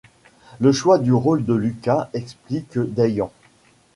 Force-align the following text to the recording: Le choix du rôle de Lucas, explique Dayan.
Le 0.59 0.71
choix 0.71 0.97
du 0.97 1.13
rôle 1.13 1.45
de 1.45 1.53
Lucas, 1.53 2.09
explique 2.15 2.79
Dayan. 2.79 3.31